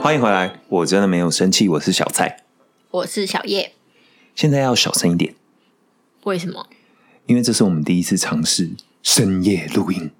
[0.00, 2.44] 欢迎回来，我真的没有生气，我是小蔡。
[2.90, 3.72] 我是小叶，
[4.34, 5.34] 现在要小声一点，
[6.24, 6.68] 为什么？
[7.26, 10.10] 因为这是我们第一次尝试深夜录音。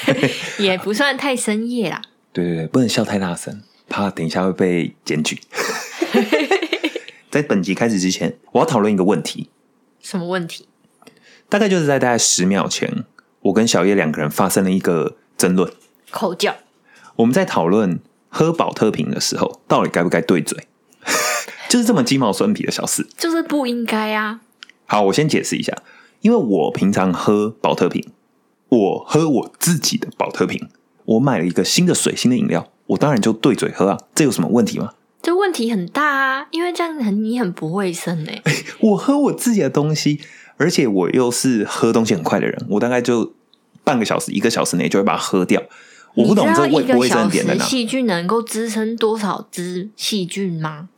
[0.58, 2.00] 也不算太深夜啦。
[2.32, 5.38] 对对对，不能笑太大声，怕等一下会被检举。
[7.30, 9.50] 在本集开始之前，我要讨论一个问题，
[10.00, 10.66] 什么问题？
[11.48, 13.04] 大概就是在大概十秒前，
[13.42, 15.70] 我跟小叶两个人发生了一个争论。
[16.10, 16.56] 口角。
[17.16, 20.66] 我们在讨论喝保特瓶的时候，到底该不该对嘴，
[21.68, 23.06] 就是这么鸡毛蒜皮的小事。
[23.16, 24.40] 就是不应该啊。
[24.86, 25.76] 好，我先解释一下，
[26.20, 28.04] 因为我平常喝保特瓶，
[28.68, 30.68] 我喝我自己的保特瓶，
[31.04, 34.94] 我买了一个新的水、新的饮料，我当然就对嘴喝啊，这有什么问题吗？
[35.22, 38.42] 这问题很大啊，因为这样很你很不卫生哎、
[38.80, 40.20] 我喝我自己的东西，
[40.56, 43.34] 而且我又是喝东西很快的人，我大概就
[43.84, 45.62] 半个小时、一个小时内就会把它喝掉。
[46.14, 47.64] 我不懂这卫不卫你知道一个小时生的点在哪。
[47.64, 50.88] 细菌能够滋生多少只细菌吗？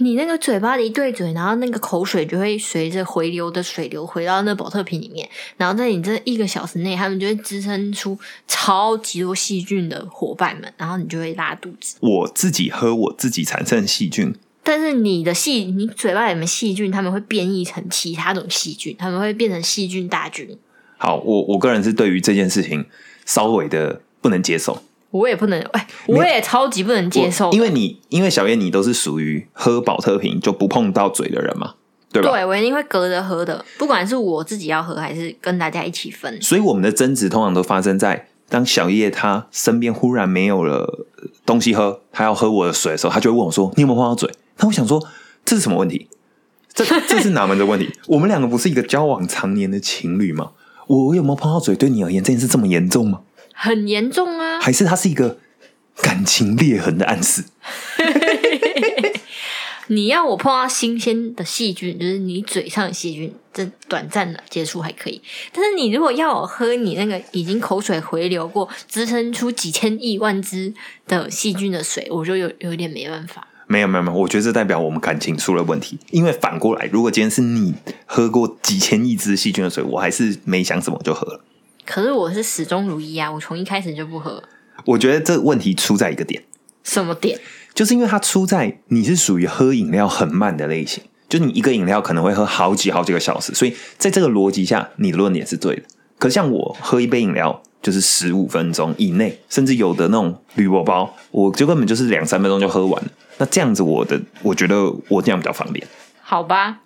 [0.00, 11.96] 你那个嘴巴一对嘴，然后那个口水就会随着回流的水流回到那保特瓶里面，然后在你这一个小时内，他们就会滋生出超级多细菌的伙伴们，然后你就会拉肚子。
[11.98, 20.56] 我自己喝我自己产生的细菌，但是你的细，你嘴巴里面细菌，它们会变异成其他种细菌，它们会变成细菌大军。
[20.96, 22.86] 好，我我个人是对于这件事情
[23.26, 24.82] 稍微的不能接受。
[25.10, 31.74] 我也不能，哎，我也超级不能接受因为你因为小叶你都是属于喝保特瓶就不碰到嘴的人嘛，
[32.12, 32.30] 对吧？
[32.30, 36.40] 对我一定会隔着喝的，不管是我自己要喝还是跟大家一起分。
[36.42, 44.30] 所以我们的争执通常都发生在当小叶他身边忽然没有了呃东西喝，他要喝我的水的时候，他就会问我说：“你有没有碰到嘴？”
[44.60, 45.02] 那我想说
[45.44, 46.06] 这是什么问题？
[46.74, 47.90] 这 这是哪门的问题？
[48.08, 50.50] 我们两个不是一个交往常年的情侣吗？
[50.86, 53.20] 我有没有碰到嘴对你而言这件事这么严重吗？
[53.60, 54.60] 很严重啊！
[54.60, 55.38] 还是它是一个
[56.00, 57.42] 感情裂痕的暗示？
[59.90, 65.20] 你要我碰到新鲜的细菌，就是你嘴上的细菌，这短暂的接触还可以。
[65.52, 70.72] 但是你如果要我喝你那个已经口水回流过、滋生出几千亿万只
[71.08, 73.48] 的细菌的水，我就有有一点没办法。
[73.66, 75.98] 没有没有没有，我觉得这代表我们感情出了问题。
[76.10, 77.74] 因为反过来，如果今天是你
[78.06, 81.40] 喝过几千亿只细菌的水，我还是没想什么就喝了。
[81.88, 84.42] 可是我是始终如一啊，我从一开始就不喝。
[84.84, 86.42] 我觉得这个问题出在一个点，
[86.84, 87.40] 什么点？
[87.72, 95.82] 就是因为它出在你是属于喝饮料很慢的类型，就你一个饮料可能会喝好几好几个小时，所以在这个逻辑下，你的论点是对的。
[96.18, 103.10] 可是像我喝一杯饮料就是十五分钟以内，甚至有的那种铝箔包，我就根本就是两三分钟就喝完了。
[103.38, 105.86] 那这样子，我的我觉得我这样比较方便。
[106.20, 106.80] 好吧。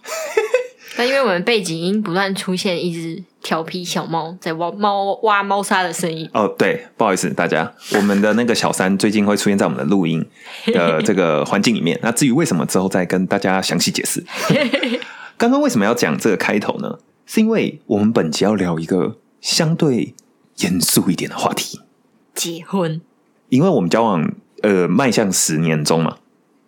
[0.97, 10.25] 但因为我们背景音不断出现一只调皮小猫在挖猫挖猫砂的声音，哦，对，不好意思，大家，我们的那个小三最近会出现在我们的录音
[10.67, 11.99] 的这个环境里面。
[12.03, 14.23] 那至于为什么之后再跟大家详细解释。
[15.39, 16.99] 刚刚为什么要讲这个开头呢？
[17.25, 20.15] 是因为我们本集要聊一个相对
[20.59, 21.81] 严肃一点的话题，
[22.35, 23.01] 结婚，
[23.49, 24.33] 因为我们交往
[24.63, 26.19] 呃迈向十年中嘛，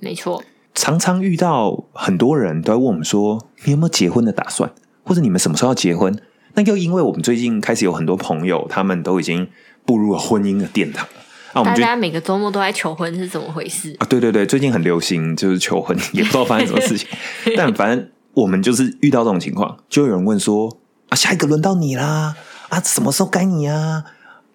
[0.00, 0.42] 没错。
[0.74, 4.70] 常常遇到很多人都在问我们说：“你有没有结婚的打算？
[5.04, 6.14] 或者你们什么时候要结婚？”
[6.54, 9.48] 那又因为我们最近开始有很多朋友，他们都已经
[9.84, 11.06] 步入了婚姻的殿堂，
[11.52, 13.94] 那我们大家每个周末都在求婚是怎么回事？
[13.98, 17.08] 啊，对对对，最近很流行就是求婚，也不知道发生什么事情，
[17.56, 20.76] 但反正我们就是遇到这种情况，就有人问说
[21.10, 22.36] ：“啊，下一个轮到你啦！
[22.68, 24.04] 啊，什么时候该你啊？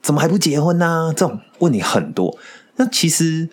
[0.02, 2.38] 怎么还不结婚呢、这种问题很多。
[2.78, 3.50] 那其实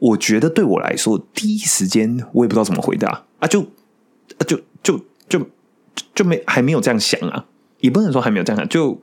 [0.00, 5.46] 我觉得对我来说，第一时间我也不知道怎么回答啊，就啊就就就就
[6.14, 7.46] 就没还没有这样想啊，
[7.78, 9.00] 也不能说还没有这样想，就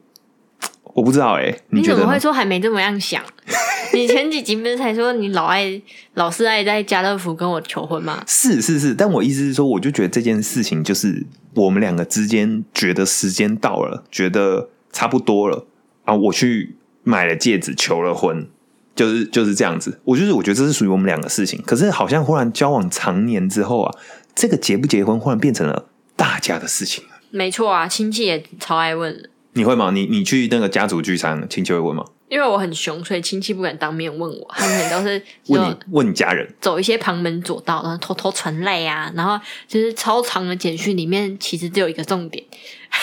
[0.93, 2.19] 我不知道哎、你怎么会？
[2.19, 3.23] 说还没这么样想？
[3.93, 5.81] 你前几集不是才说你老爱
[6.15, 8.23] 老是爱在家乐福跟我求婚吗？
[8.27, 15.65] 是是是，但我意思是说，我就觉得这件事情就是我们两个之间觉得时间到了，觉得差不多了
[16.03, 18.49] 啊，我去买了戒指，求了婚，
[18.97, 19.97] 就是就是这样子。
[20.03, 23.95] 我就是我觉得这是属于我们两个事情，可是好像忽然交往常年之后啊，
[24.35, 25.85] 这个结不结婚忽然变成了
[26.17, 27.05] 大家的事情。
[27.29, 29.29] 没错啊，亲戚也超爱问。
[29.53, 29.91] 你会吗？
[29.91, 32.03] 你你去那个家族聚餐，亲戚会问吗？
[32.29, 42.43] 因为我很穷，所以亲戚不敢当面问我，他们都是 问你问你家人，走一些旁门左道，然后偷偷传赖啊，然后就是超长的简讯里面其实只有一个重点，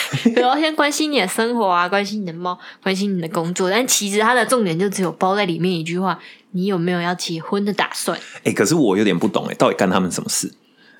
[0.36, 6.18] 然后先关心你的生活啊，关心你的猫，关心你的工作，但其实它的重点就只有包在里面一句话：
[6.52, 8.18] 你有没有要结婚的打算？
[8.44, 10.52] 哎、可是我有点不懂哎、到底干他们什么事？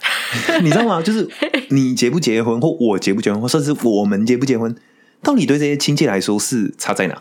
[0.63, 1.01] 你知道吗？
[1.01, 1.29] 就是
[1.71, 4.75] 你结不结婚，或我结不结婚，或甚至我们结不结婚，
[5.23, 7.19] 到底对这些亲戚来说是差在哪？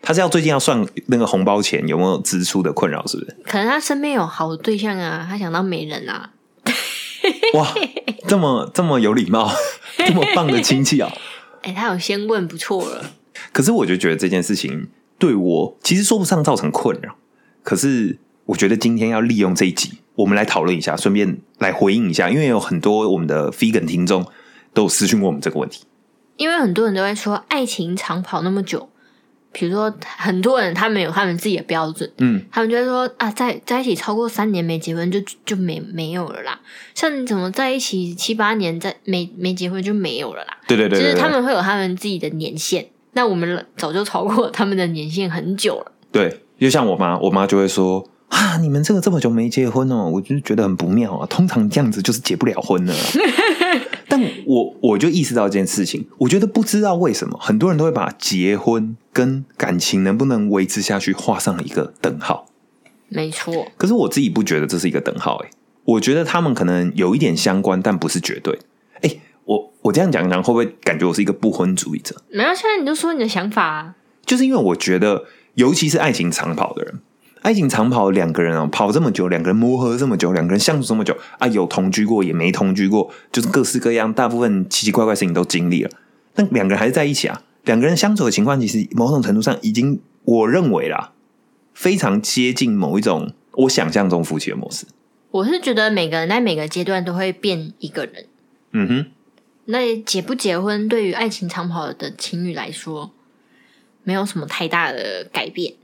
[0.00, 3.36] 他是要最近要算那个红包钱有没有支出的困扰，是不是？
[3.44, 6.30] 可能他身边有好的对象啊，他想当媒人啊。
[7.54, 7.74] 哇，
[8.28, 9.50] 这么这么有礼貌，
[9.96, 11.12] 这么棒的亲戚啊！
[11.62, 13.10] 哎、他有先问，不错了。
[13.52, 14.88] 可是我就觉得这件事情
[15.18, 17.14] 对我其实说不上造成困扰，
[17.62, 24.26] 可是我觉得今天要利用这一集，我们来讨论一下，顺便来回应一下，因为有很多我们的 vegan 听众
[24.74, 25.84] 都有私讯过我们这个问题。
[26.36, 28.88] 因为很多人都会说，爱情长跑那么久，
[29.52, 36.58] 比如说很多人他们有他们自己的标准，嗯，他们就会说啊，在在一起超过三年没结婚就就没没有了啦。
[36.94, 40.56] 像你怎么在一起七八年在没没结婚就没有了啦？
[40.66, 45.92] 对对对对对就是他们会有他们自己的年限，那我们早就超过他们的年限很久了。
[46.10, 51.26] 对，就像我妈，我妈就会说啊，你们这个这么久没结婚哦，我就觉得很不妙啊。
[51.26, 53.00] 通常这样子就是结不了婚了啊、
[54.08, 62.46] 但我我就意识到一件事情，我觉得不知道为什么很多人都会把结婚跟感情能不能维持下去画上了一个等号。
[63.08, 65.50] 没错，可是我自己不觉得这是一个等号、欸，
[65.84, 68.58] 我觉得他们可能有一点相关，但不是绝对。
[69.02, 72.16] 哎、我我这样讲讲，会不会感觉我是一个不婚主义者？
[72.30, 73.94] 没有，现在你就说你的想法啊。
[74.24, 75.24] 就是因为我觉得，
[75.56, 77.00] 尤其是爱情长跑的人，
[77.42, 85.90] 爱情长跑两个人哦，跑这么久，两个人磨合这么久，两个人相处这么久啊，有同居过也没同居过，就是各式各样，大部分奇奇怪怪事情都经历了。
[86.34, 91.12] 但两个人还是在一起啊，两个人相处的情况，其实某种程度上已经，我认为啦，
[91.74, 94.86] 非常接近某一种我想象中夫妻的模式。
[95.32, 98.26] 我是觉得每个人在每个阶段都会变一个人。
[98.70, 99.06] 嗯哼，
[99.64, 103.10] 那结不结婚，对于爱情长跑的情侣来说，
[104.04, 105.74] 没有什么太大的改变。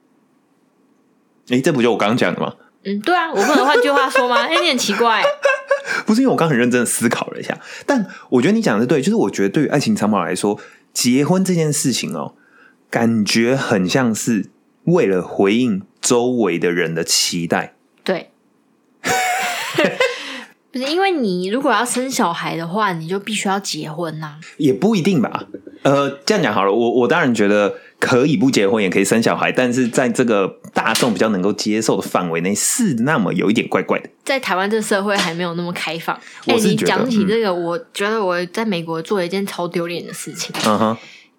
[1.51, 2.55] 诶，这不就我刚刚讲的吗？
[2.85, 4.37] 嗯，对啊，我不能换句话说吗？
[4.47, 5.23] 哎、你很奇怪。
[6.07, 10.59] 不是因为我刚很认真的思考了一下，但我觉得你讲的对，就是我觉得对于爱情长跑来说，
[10.93, 12.35] 结婚这件事情哦，
[12.91, 14.47] 感觉很像是
[14.85, 17.75] 为了回应周围的人的期待。
[18.05, 18.31] 对，
[20.71, 25.47] 不是因为你如果要生小孩的话，你就必须要结婚呐、也不一定吧。
[25.83, 34.09] 呃，这样讲好了，我我当然觉得可以不结婚也可以生小孩，但是在这个大众比较能够接受的范围内，是那么有一点怪怪的。
[34.25, 36.15] 在台湾这个社会还没有那么开放。
[36.47, 40.97] 哎、你讲起嗯这个，我觉得我在美国做了一件超丢脸的事情，嗯哼，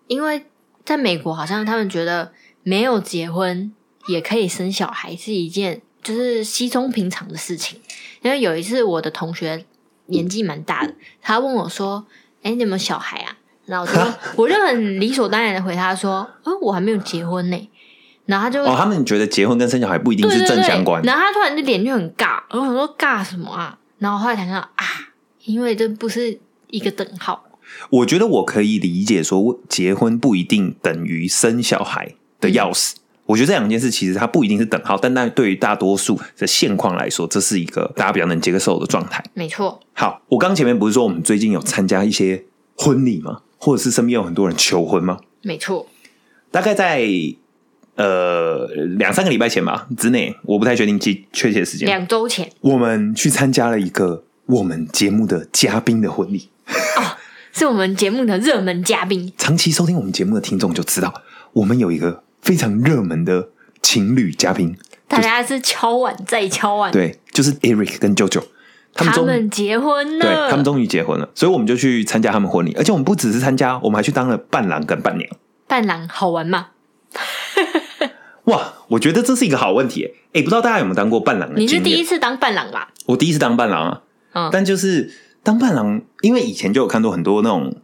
[0.07, 0.43] 因为
[0.83, 2.33] 在美国好像他们觉得
[2.63, 3.71] 没有结婚
[4.07, 7.79] 也可以生小孩是一件就是稀松平常的事情。
[8.21, 9.63] 因为有一次我的同学
[10.07, 12.05] 年纪蛮大的，他问我说
[12.43, 13.37] ：“哎、你有没有小孩啊？”
[13.69, 14.13] 然后我就
[14.43, 17.69] 我就很理所当然的回他说：“哦，我还没有结婚呢。”
[18.25, 21.01] 然后他就哦，他们觉得结婚跟生小孩不一定是对对对，正相关。
[21.03, 23.77] 然后他突然就脸就很尬，然后我想说尬什么啊？
[23.99, 24.85] 然后后来想想啊，
[25.45, 26.39] 因为这不是
[26.71, 27.45] 一个等号。
[27.91, 32.95] 我觉得我可以理解说，结婚不一定等于生小孩的钥匙。
[33.25, 39.23] 我觉得这两件事其实它不一定是等号，但但对于大多数的现况来说，这是一个大家比较能接受的状态。
[39.35, 42.43] 没错，好，我刚前面不是说我们最近有参加一些
[42.75, 43.41] 婚礼吗？
[43.59, 45.19] 或者是身边有很多人求婚吗？
[45.43, 45.85] 没错，
[46.49, 47.07] 大概在
[47.95, 48.65] 呃
[48.97, 51.85] 两三个礼拜前吧之内，我不太确定确确切时间。
[51.87, 56.49] 两周前我们去参加了一个我们节目的嘉宾的婚礼。
[56.97, 57.17] 哦
[57.51, 61.13] 是我们节目的热门嘉宾，长期收听我们节目的听众就知道，
[61.51, 63.49] 我们有一个非常热门的
[63.81, 68.43] 情侣嘉宾，大家是敲碗再敲碗，对，就是 Eric 跟 JoJo，
[68.99, 75.29] 他们终他们结婚了，对他们终于结婚了，所以我们就去参加他们婚礼，而且我们不只是参加，我们还去当了伴郎跟伴娘。
[75.67, 76.67] 伴郎好玩吗？
[78.45, 80.13] 哇，我觉得这是一个好问题诶。
[80.33, 82.89] 哎，不知道大家有没有当过伴郎的你是第一次当伴郎吧？
[83.05, 84.01] 我第一次当伴郎啊，
[84.33, 85.11] 嗯但就是
[85.43, 87.75] 当伴郎，因为以前就有看到很多那种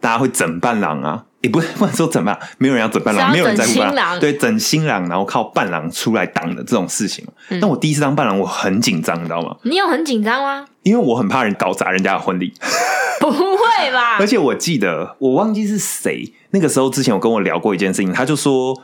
[0.00, 7.24] 大家会整伴郎啊，也不不能说整伴，没有人要整伴郎，没有人在乎伴整新郎对，整新郎，然后靠伴郎出来挡的这种事情。
[7.48, 9.56] 嗯但我第一次当伴郎，我很紧张，你知道吗？
[9.62, 10.66] 你有很紧张吗？
[10.82, 12.52] 因为我很怕人搞砸人家的婚礼，
[13.20, 14.26] 不会吧 而？
[14.26, 18.74] 且我记得我忘记是谁，那个时候之前有跟我聊过一件事情，他就说。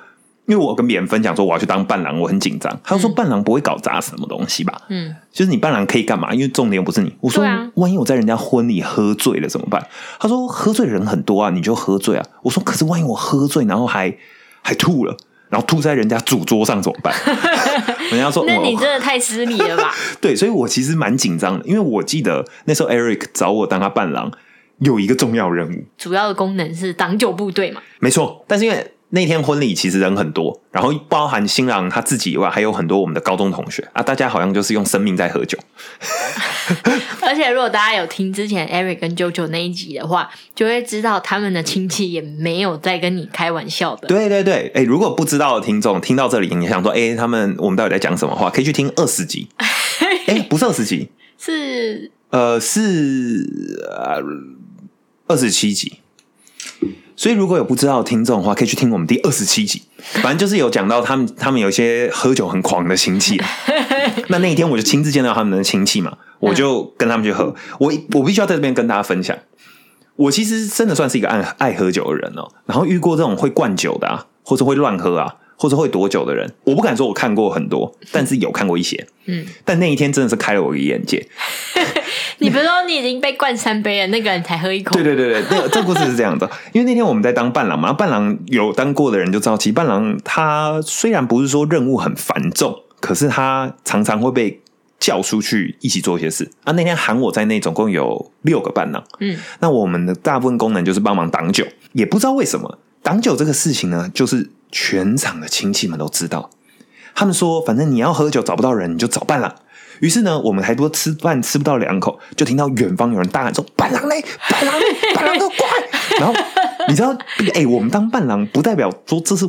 [0.47, 2.81] 因为我跟别人分享说我要去当伴郎，我很紧张。
[2.85, 4.81] 他就说伴郎不会搞砸什么东西吧？
[4.89, 6.33] 嗯，就是你伴郎可以干嘛？
[6.33, 7.15] 因为重点不是你。
[7.21, 9.85] 我说，万一我在人家婚礼喝醉了怎么办？
[10.19, 12.25] 他说，喝醉的人很多啊，你就喝醉啊。
[12.43, 14.17] 我说，可是万一我喝醉，然后还
[14.63, 15.17] 还吐了，
[15.49, 17.13] 然后吐在人家主桌上怎么办？
[18.13, 19.93] 人家说， 那你哦真的太失礼了吧？
[20.23, 24.31] 对，所以我其实蛮紧张的，因为我记得那时候 Eric 找我当他伴郎，
[24.79, 27.81] 有一个重要任务，主要的功能是挡酒部队嘛。
[27.99, 28.45] 没错。
[28.47, 35.59] 但是因为那天婚礼其实人很多，然后包含新郎他自己以外，还有很多我们的高中同学啊，大家好像就是用生命在喝酒。
[37.23, 44.07] 而且如果大家有听之前 Eric 跟 JoJo 那一集的话，就会知道他们的亲戚也没有在跟你开玩笑的。
[44.07, 48.51] 对对对，哎，如果不知道的听众听到这里，你想说，哎，他们我们到底在讲什么话？
[48.51, 49.49] 可以去听二十集。
[50.29, 51.09] 哎，不是二十集，
[51.39, 54.21] 是呃是呃
[55.27, 56.01] 二十七集。
[57.17, 59.83] 所以如果有不知道的听众的话，可以去听我们第二十七集。
[59.97, 63.41] 反正就是有讲到他们，他们有一些喝酒很狂的亲戚。
[64.29, 67.55] 那那一天我就亲自见到他们的亲戚嘛，我就跟他们去喝。
[67.79, 69.37] 我我必须要在这边跟大家分享，
[70.17, 72.49] 我其实真的算是一个爱爱喝酒的人哦。
[72.67, 79.07] 然后遇过这种会灌酒的，啊，或者会乱喝啊，或者会躲酒的人，我不敢说我看过很多，但是有看过一些。
[79.25, 81.27] 嗯，但那一天真的是开了我的眼界。
[82.39, 84.95] 你不是说你已经被灌三杯了，那个人才喝一口？
[84.95, 86.49] 对对对对，那这故事是这样的。
[86.73, 94.61] 因为那天我们在当伴郎嘛，伴郎有当过的人就知道，其实伴郎他虽然不是说任务很繁重，可是他常常会被
[94.99, 96.51] 叫出去一起做一些事。
[96.65, 99.03] 啊，那天喊我在内，总共有六个伴郎。
[99.21, 106.51] 嗯，那我们的大部分功能就是帮忙挡酒，也不知道为什么挡酒这个事情呢，就是全场的亲戚们都知道。
[107.15, 109.55] 他们说，反正你要喝酒找不到人，你就找伴郎。
[110.01, 115.57] 于是呢，我们还多吃饭吃不到两口，就听到远方有人大喊说：“伴郎嘞，伴郎嘞，伴郎都快！”
[116.21, 116.35] 然后
[116.89, 117.17] 你知道，
[117.55, 119.47] 哎，我们当伴郎不代表说这是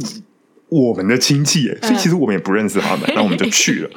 [0.70, 3.90] 我们的亲戚，哎，所以其实我们也不认识他们， 那我们就去了。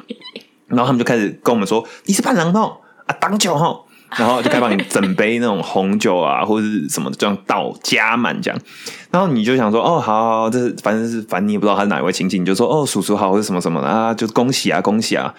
[0.67, 3.75] 然后他们就开始跟我们说：“你是伴郎哦，啊，挡酒哈。
[4.17, 8.59] ”然后就开始帮你整杯那种红酒啊，或者是什么这样倒加满这样。
[9.09, 15.33] 然后你就想说：“哦，好好，这反正是反正你也不知道他是哪一位亲戚，你就说：‘哦，叔叔好，或者什么什么啊，就是恭喜啊，恭喜啊。’”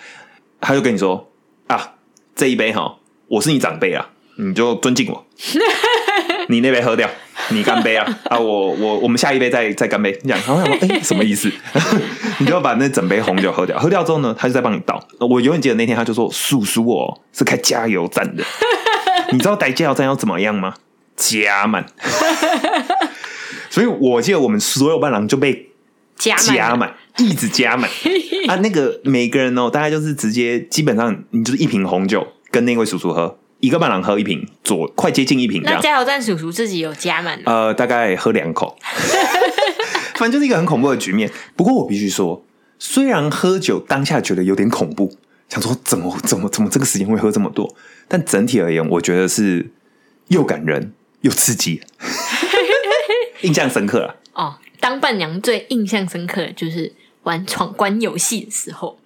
[0.63, 1.31] 他就跟你说
[1.67, 1.95] 啊，
[2.35, 2.97] 这一杯哈，
[3.29, 5.27] 我是你长辈啊，你就尊敬我。
[6.49, 7.09] 你那杯喝掉，
[7.51, 8.05] 你干杯啊！
[8.25, 10.13] 啊，我我我们下一杯再再干杯。
[10.13, 11.51] 这样，然后 哎，什么意思？
[12.39, 13.79] 你就要把那整杯红酒喝掉。
[13.79, 15.03] 喝掉之后呢，他就在帮你倒。
[15.21, 18.45] 我永远记得那天，他就说：“叔叔，哦是开加油站的。
[19.33, 20.75] 你知道带加油站要怎么样吗？
[21.17, 21.87] 加满。
[23.71, 25.71] 所以我记得我们所有伴郎就被
[26.23, 27.91] 加满。”一直加满
[28.49, 28.57] 啊！
[28.57, 35.61] 那个每个人哦，大概就是直接基本上，你就是一瓶红酒跟那位叔叔喝，一个伴郎喝一瓶，左快接近一瓶。
[35.63, 37.39] 那加油站叔叔自己有加满？
[37.45, 38.79] 呃，大概喝两口，
[40.17, 41.31] 反正就是一个很恐怖的局面。
[41.55, 42.43] 不过我必须说，
[42.79, 45.15] 虽然喝酒当下觉得有点恐怖，
[45.51, 47.77] 想说怎么怎么怎么这个时间会喝这么多，
[48.09, 49.71] 但整体而言，我觉得是
[50.29, 51.83] 又感人又刺激，
[53.43, 54.17] 印象深刻了。
[54.33, 58.99] 哦，当伴娘最印象深刻的就是玩闯关游戏的时候，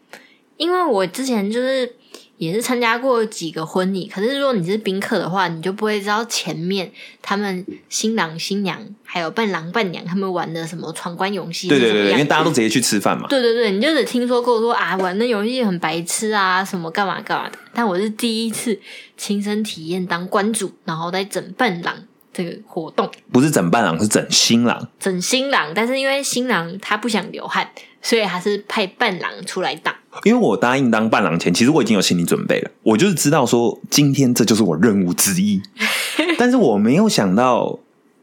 [0.57, 1.95] 因为我之前就是
[2.39, 6.91] 也是参加过几个婚礼，可是如果你是宾客的话，你就不会知道前面
[7.21, 11.69] 他们新郎新娘还有伴郎伴娘他们玩的什么闯关游戏。
[11.69, 13.29] 对对对，因为大家都直接去吃饭嘛。
[13.29, 17.59] 对对对，你就只听说过说啊，玩的游戏很白痴啊，什么干嘛干嘛的。
[17.75, 18.81] 但我是第一次
[19.19, 22.07] 亲身体验当关主，然后再整伴郎。
[22.37, 24.89] 这个活动不是整伴郎，是整新郎。
[25.01, 27.71] 整新郎，但是因为新郎他不想流汗，
[28.03, 29.95] 所以还是派伴郎出来当。
[30.25, 35.63] 因为我答应当伴郎前，其实我已经有心理准备了，我就是知道说今天这就是我任务之一。
[36.37, 37.79] 但是我没有想到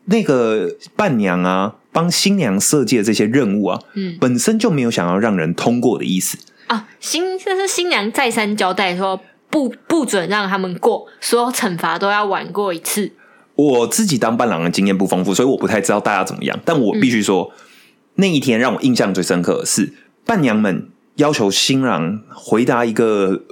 [0.05, 6.87] 那个伴娘啊，帮新娘设计的这些任务啊，嗯，本身就没有想要让人通过的意思啊。
[6.99, 13.11] 新这是新娘再三交代说，不不准让他们过，所有惩罚都要玩过一次。
[13.55, 16.59] 我自己当伴郎的经验不丰富，所以我不太知道大家怎么样。
[16.65, 17.51] 但我必须说，
[18.15, 19.93] 那一天让我印象最深刻的是
[20.25, 23.43] 伴娘们要求新郎回答一个，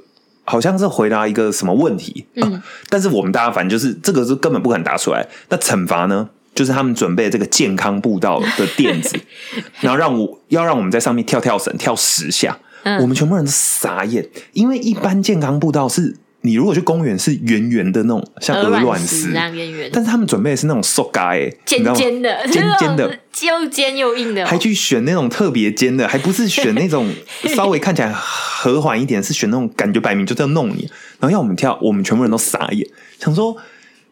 [0.44, 2.26] 好像是回答一个什么问题。
[2.36, 5.28] 嗯，但是我们大家反正就是这个是根本不敢答出来。
[5.50, 9.16] 那惩罚呢，就是他们准备这个健康步道的垫子，
[9.82, 12.58] 然后让我要让我们在上面跳跳绳，跳十下。
[13.00, 16.18] 我们全部人都傻眼，因为一般健康步道是。
[16.42, 19.90] 你如果去公园是圆圆的那种，像鹅卵石，圆圆。
[19.94, 27.10] 但是他们准备的是那种瘦嘎哎，尖尖的，尖尖的， 又尖又硬的，还去选那种特别尖的，还不是选那种
[27.56, 32.88] 稍微看起来和缓一点，是选那种感觉摆明就在弄你，然后要我们跳，我们全部人都傻眼，
[33.20, 33.56] 想说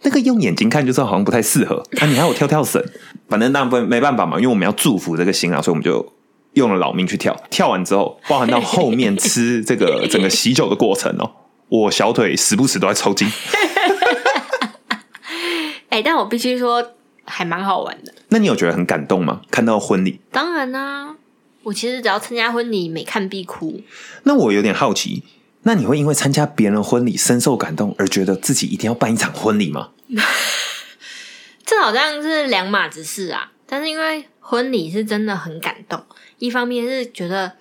[0.04, 1.84] 那个用眼睛看就知道好像不太适合。
[2.00, 2.06] 啊！
[2.06, 2.84] 你还有跳跳绳，
[3.28, 6.14] 反正那不没办法嘛，因为我们要祝福这个新郎，所以我们就
[6.54, 7.36] 用了老命去跳。
[7.50, 11.32] 跳完之后，包含到后面吃这个 整个喜酒的过程哦。
[11.70, 13.32] 我小腿时不时都在抽筋，
[15.90, 16.94] 哎，但我必须说
[17.26, 18.14] 还蛮好玩的。
[18.30, 19.42] 那你有觉得很感动吗？
[19.52, 20.20] 看到婚礼？
[20.32, 21.16] 当然啦，
[21.64, 23.82] 我其实只要参加婚礼，每看必哭。
[24.24, 25.24] 那我有点好奇，
[25.64, 29.90] 那你会因为参加别人婚礼深受感动，而觉得自己一定要办一场婚礼吗？
[31.66, 33.52] 这好像是两码子事啊。
[33.68, 36.04] 但是因为婚礼是真的很感动，
[36.40, 37.54] 一方面是觉得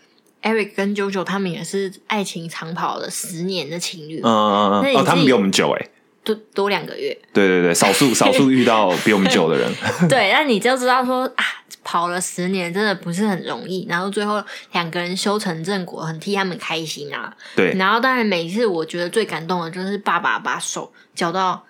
[0.43, 5.89] Eric 跟 JoJo 他们也是爱情长跑了十年的情侣，嗯嗯嗯，哦，他们比我们久哎，
[6.23, 7.17] 多多两个月。
[7.33, 9.73] 对对对，少数少数遇到比我们久的人，
[10.09, 11.45] 对，那你就知道说啊，
[11.83, 14.43] 跑了十年真的不是很容易，然后最后
[14.73, 17.35] 两个人修成正果，很替他们开心啊。
[17.57, 21.65] 对，然后当然每一次我觉得最感动的就是爸爸把手交到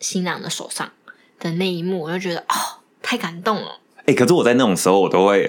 [0.00, 0.90] 新郎的手上
[1.38, 3.78] 的那一幕，我就觉得哦，太感动了。
[4.06, 5.48] 哎、可是我在那种时候，我都会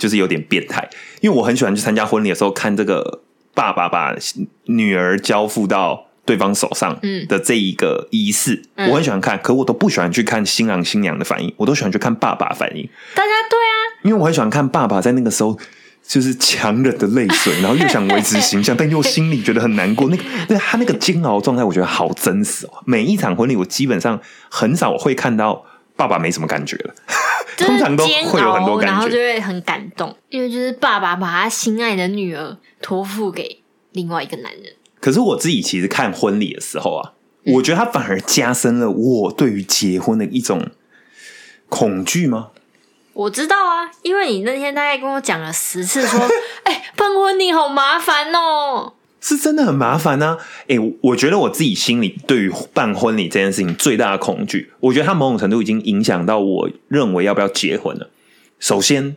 [0.00, 0.88] 就是有点变态，
[1.20, 3.20] 因为我很喜欢去参加婚礼的时候看这个
[3.54, 4.16] 爸爸把
[4.64, 15.56] 女儿交付到对方手上嗯的这一个仪式，嗯我很喜欢看，可我都不喜欢去看新郎新娘的反应，我都喜欢去看爸爸反应，大家对啊，因为我很喜欢看爸爸在那个时候。
[16.02, 20.08] 就是强忍的泪水， 然后又想维持形象，但又心里觉得很难过。
[20.08, 22.70] 那个，那他那个煎熬状态，我觉得好真实哦。
[22.86, 25.64] 每一场婚礼，我基本上很少会看到
[26.00, 26.94] 爸爸没什么感觉了。
[27.58, 29.06] 通常都煎会有很多感觉，然后。
[29.06, 33.60] 就会很感动，因为就是爸爸把他心爱的女儿托付给
[33.92, 34.72] 另外一个男人。
[34.98, 37.12] 可是我自己其实看婚礼的时候啊，
[37.44, 40.70] 我觉得他反而加深了我对于结婚的一种
[41.68, 42.48] 恐惧吗？
[43.12, 46.18] 我知道啊，因为你那天大概跟我讲了十次，说，
[46.64, 48.94] 哎、办婚礼好麻烦哦。
[49.20, 50.38] 是真的很麻烦呢、啊。
[50.68, 58.10] 诶、我觉得我自己心里对于办婚礼这件事情最大的恐惧，我觉得它某种程度已经影响到我认为要不要结婚了。
[58.58, 59.16] 首先，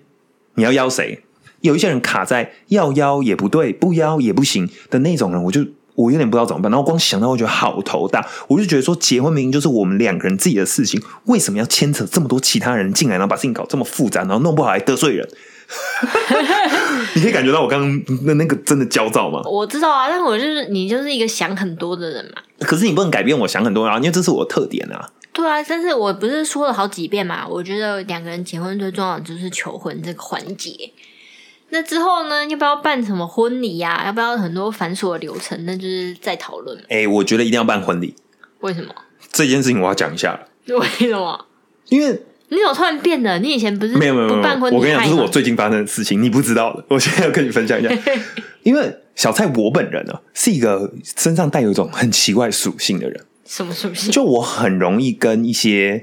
[0.55, 1.19] 你要邀谁？
[1.61, 6.69] 有一些人卡在要邀也不对，不邀也不行的那种人，我就我有点不知道怎么办。
[6.69, 15.25] 然后光想到我觉得好头大，我就觉得说结婚明明就是我们两个人自己的事情，为什么要牵扯这么多其他人进来，然后把事情搞这么复杂，然后弄不好还得罪人？
[17.15, 19.41] 你可以感觉到我刚刚的那个真的焦躁吗？
[19.45, 22.41] 我知道啊，但我就是你就是一个想很多的人嘛。
[22.59, 25.11] 可是你不能改变我想很多啊，因为这是我的特点啊。
[25.31, 30.91] 对啊，但是我不是说了好几遍嘛，我觉得两个人结婚最重要的就是求婚这个环节。
[31.69, 35.65] 那之后呢，要不要办什么婚礼呀、要不要很多繁琐的流程？
[35.65, 36.77] 那就是再讨论。
[36.89, 38.15] 哎、我觉得一定要办婚礼
[38.59, 38.93] 为什么？
[39.31, 41.45] 这件事情，我要讲一下了， 为什么？
[41.89, 42.21] 因为
[42.53, 43.37] 你怎么突然变了？
[43.39, 47.89] 你以前不是没有没有办婚礼我跟你讲，这是我最近发生的事情，你不知道的， 我现在要跟你分享一下。
[48.63, 54.11] 因为小蔡我本人呢、是一个身上带有一种很奇怪属性的人，什么属性？
[54.11, 56.01] 就我很容易跟一些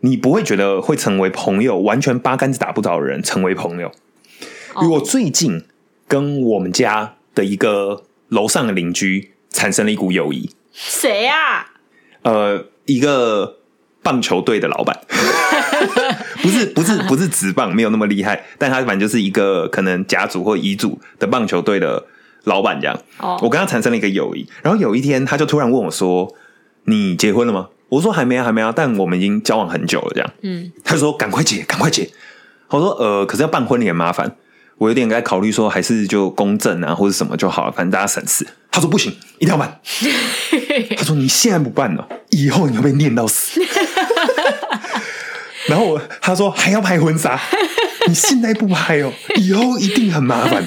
[0.00, 3.88] 你不会觉得会成为朋友，完全八竿子打不着的人成为朋友。
[3.88, 5.64] 哦因为我最近
[6.06, 11.72] 跟我们家的一个楼上的邻居产生了一股友谊，谁啊？
[12.22, 13.58] 呃，一个
[14.02, 15.00] 棒球队的老板，
[16.42, 22.04] 不是不是不是职棒，没有那么厉害，但他反正就是一个可能甲组或乙组的棒球队的
[22.44, 22.98] 老板这样。
[23.18, 26.32] 哦我跟他产生了一个友谊，然后有一天他就突然问我说
[26.84, 32.10] ：“你结婚了吗？”我说：“还没啊，还没啊，但我们已经交往很久了。”这样，嗯，他就说：“赶快结，赶快结。”
[32.68, 34.34] 我说：“呃，可是要办婚礼很麻烦，
[34.78, 39.80] 我有点该考虑说，还是就公证啊，或者什么就好了，反正大家省事。”他说：“不行，一定要办。”
[40.98, 43.60] 他说：“你现在不办了，以后你会被念到死。”
[45.68, 47.38] 然后我他说还要拍婚纱，
[48.06, 50.64] 你现在不拍哦，以后一定很麻烦。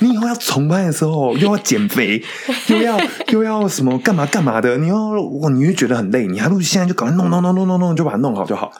[0.00, 2.22] 你以后要重拍的时候又要减肥，
[2.66, 6.26] 又要又要什么干嘛干嘛的，你要哇，你会觉得很累。
[6.26, 8.72] 你还不如现在就赶快弄弄弄弄弄弄，就把它弄好就好。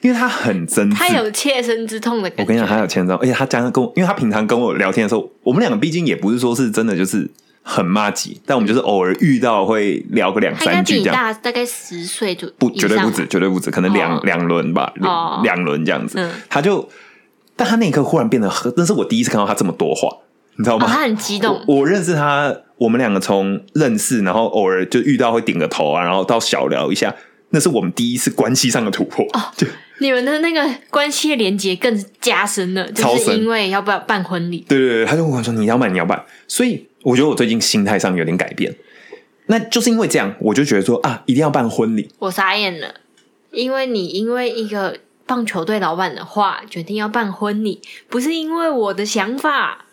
[0.00, 2.42] 因为他很真挚，他有切身之痛的感觉。
[2.42, 7.30] 我跟你讲，他有切身之痛，而且他加上跟我，因为他平常跟我聊天的时候，我们两个毕竟也不是说是真的就是
[7.62, 16.30] 很骂吉，但我们就是偶尔遇到会聊个两三句这样，大大概十岁就不绝对不止，绝对不止，可能两哦两轮吧，哦两两轮这样子嗯。
[16.50, 16.88] 他就，
[17.54, 20.08] 但他那一刻忽然变得很，那是我第一次看到他这么多话，
[20.56, 20.86] 你知道哦，吗？
[20.88, 21.62] 他很激动。
[21.68, 27.14] 我我认识他，我们两个从认识，然后偶尔就遇到会顶个头啊，然后到小聊一下，
[27.50, 29.24] 那是我们第一次关系上的突破。
[29.34, 29.66] 哦就
[29.98, 34.64] 你们的那个关系的连接更加深了，就是因为要不要办婚礼？
[34.68, 38.74] 对对对，他就跟我说：“你要办，你要办。”所以我觉得我最近心态上有点改变。
[39.46, 42.08] 那就是因为这样，我就觉得说啊，一定要办婚礼。
[42.20, 42.94] 我傻眼了，
[43.50, 49.86] 因为你因为一个棒球队老板的话决定要办婚礼，不是因为我的想法。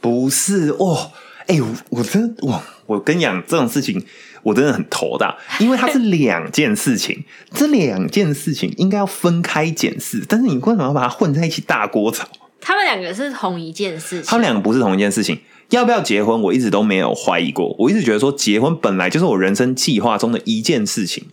[0.00, 1.12] 不是哦，
[1.46, 4.04] 哎、我我真哇，我跟你讲这种事情，
[4.42, 12.26] 我真的很头大， 因为它是两件事情，这两件事情应该要分开检视，但是你为什么要把它混在一起大锅炒？
[12.60, 15.38] 他们两个是同一件事情，他们两个不是同一件事情。
[15.74, 17.74] 要不要结婚，我一直都没有怀疑过。
[17.78, 21.24] 我一直觉得说，结婚本来就是我人生计划中的一件事情。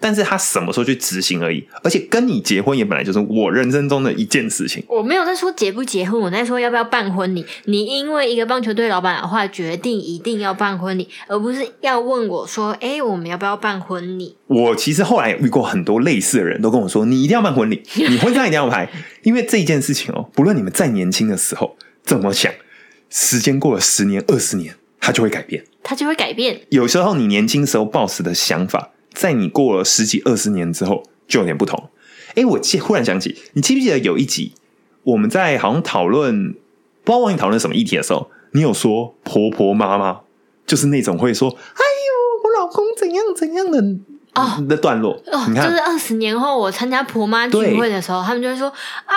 [0.00, 1.66] 但是他什么时候去执行而已。
[1.82, 4.84] 而且跟你结婚也本来就是我人生中的一件事情。
[4.86, 7.46] 我没有在说结不结婚，我在说要不要办婚礼。
[7.64, 18.90] 你因为一个棒球队老板的话，决定一定要办婚礼，而不是要问我说：“哎，我们要不要办婚礼？”我其实后来遇过很多类似的人，都跟我说：“你一定要办婚礼，你婚纱一定要拍。”
[19.22, 22.52] 因为这件事情哦，不论你们再年轻的时候怎么想，
[23.16, 25.64] 时间过了十年、二十年，它就会改变。
[25.84, 26.62] 它就会改变。
[26.70, 31.90] 有时候你年轻时候抱持的想法，在你过了十几二十年之后就有点不同。
[32.34, 34.54] 哎，我记忽然想起，你记不记得有一集
[35.04, 36.54] 我们在好像讨论，
[37.04, 40.22] 不知道忘记讨论什么议题的时候，你有说婆婆妈妈
[40.66, 43.80] 就是那种会说：“哎呦，我老公怎样怎样的。”
[44.34, 48.68] 哦的段落，哦，你看就是二十年后我参加婆妈聚会的时候，他们就会说
[49.06, 49.16] ：“哎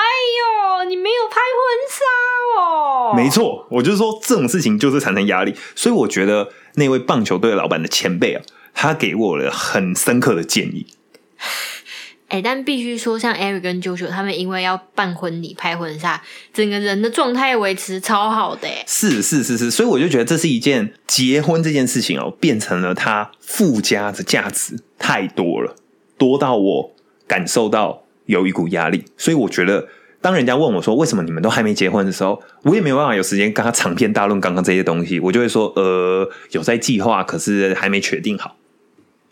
[0.80, 10.88] 呦，你没有拍婚纱哦。”没错，我就是说这种事情就是产生压力，所以我觉得那位棒球队老板的前辈啊，他给我了很深刻的建议。
[12.30, 16.22] 哎，但必须说，像 Eric 跟 JoJo 他们因为要办婚礼、拍婚纱，
[16.54, 18.68] 整个人的状态维持超好的。
[18.86, 25.74] 是是是是，所以我就觉得这是一件结婚这件事情哦，变成了它附加的价值太多了，
[26.18, 26.92] 多到我
[27.26, 29.06] 感受到有一股压力。
[29.18, 29.88] 所以我觉得，
[30.20, 38.58] 当人家问我说为什么你们都还没结婚的时候，我也没有办法有时间跟他长篇大论刚刚这些东西，我就会说呃，有在计划，可是还没确定好。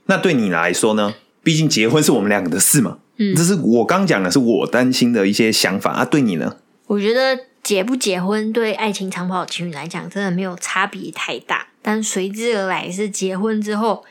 [0.06, 1.16] 那对你来说呢？
[1.46, 6.04] 毕竟结婚是我们两个的事嘛，嗯这是我刚讲的是我担心的一些想法啊。
[6.04, 6.58] 对你呢？
[6.88, 11.68] 我觉得结不结婚对爱情长跑情侣来讲，真的没有差别太大。
[11.84, 14.04] 但随之而来是结婚之后，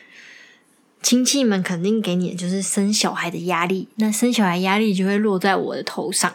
[1.02, 6.32] 亲戚们肯定给你的就是生小孩的压力，那生小孩压力就会落在我的头上，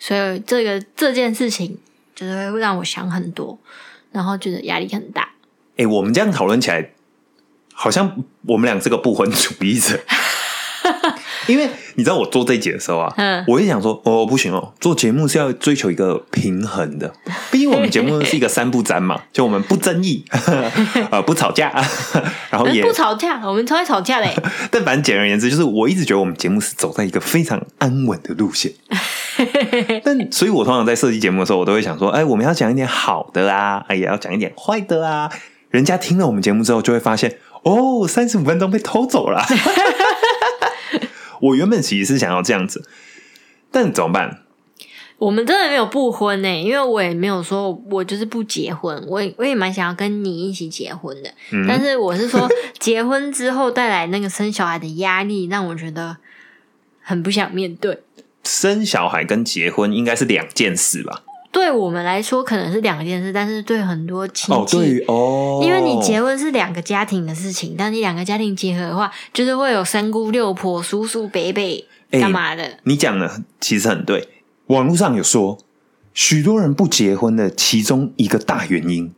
[0.00, 1.78] 所以这个这件事情
[2.16, 3.56] 就是会让我想很多，
[4.10, 5.30] 然后觉得压力很大。
[5.76, 6.90] 哎、我们这样讨论起来，
[7.72, 10.00] 好像我们俩是个不婚主义者。
[11.48, 17.12] 因为你知道我做这一节的时候啊，嗯我也想说，哦，不行哦，做节目是要追求一个平衡的。
[17.50, 20.24] 毕竟我们节目是一个三不沾嘛， 就我们不争议，
[21.10, 21.72] 呃，不吵架，
[22.50, 24.36] 然后也嗯不吵架，我们超爱吵架的欸。
[24.70, 28.72] 但反正简而言之，就是我一直觉得我们节目是走在一个非常安稳的路线。
[30.04, 35.30] 但所以，我通常在设计节目的时候，我都会想说，哎，我们要讲一点好的啊，哎，也要讲一点坏的啊。
[35.70, 39.42] 人家听了我们节目之后，就会发现，哦，三十五分钟被偷走了。
[41.40, 42.88] 我原本其实是想要这样子，
[43.70, 44.42] 但怎么办？
[45.18, 51.30] 我们真的没有不婚呢、因为我也没有说我就是不结婚，我也我也蛮想要跟你一起结婚的。
[51.52, 52.48] 嗯但是我是说，
[52.78, 56.16] 结婚之后带来那个生小孩的压力，让我觉得
[57.02, 58.00] 很不想面对。
[58.44, 61.22] 生小孩跟结婚应该是两件事吧？
[61.52, 71.60] 对我们来说可能是两件事，但是对很多亲哦，戚，对哦，因为你结婚是两个家庭的事情，但你两个家庭结合的话，就是会有三姑六婆、叔叔伯伯
[72.10, 72.78] 哎干嘛的。
[72.84, 74.28] 你讲的其实很对。
[74.66, 75.58] 网络上有说，
[76.14, 79.12] 许多人不结婚的其中一个大原因，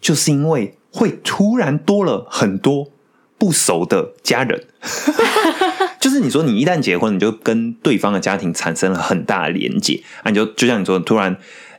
[0.00, 2.88] 就是因为会突然多了很多
[3.36, 4.64] 不熟的家人。
[6.00, 10.28] 就是你说，你一旦结婚，你就跟对方的家庭产生了很大的连结啊！
[10.30, 11.34] 你就就像你说，突然，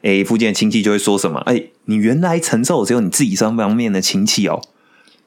[0.05, 1.39] 哎，附近的亲戚就会说什么？
[1.47, 4.61] 哎，你原来承受只有你自己这方面的亲戚哦。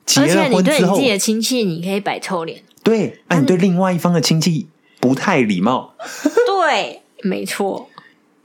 [0.06, 2.62] 结了而且你婚之后对你自，己的亲戚，你可以摆臭脸。
[2.84, 4.68] 对，啊，你对另外一方的亲戚
[5.00, 5.94] 不太礼貌，
[6.46, 7.90] 对，没错。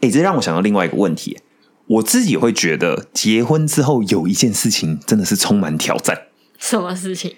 [0.02, 1.38] 哎、这让我想到另外一个问题。
[1.86, 6.24] 我自己会觉得，结婚之后有一件事情真的是充满挑战，
[6.58, 7.36] 什么事情？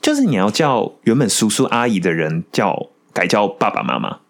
[0.00, 4.20] 就是你要叫原本叔叔阿姨的人叫改叫爸爸妈妈。